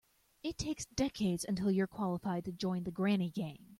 It 0.41 0.57
takes 0.57 0.87
decades 0.87 1.45
until 1.47 1.69
you're 1.69 1.85
qualified 1.85 2.45
to 2.45 2.51
join 2.51 2.85
the 2.85 2.91
granny 2.91 3.29
gang. 3.29 3.69